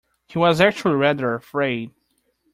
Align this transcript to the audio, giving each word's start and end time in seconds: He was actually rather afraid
He 0.25 0.39
was 0.39 0.59
actually 0.59 0.95
rather 0.95 1.35
afraid 1.35 1.91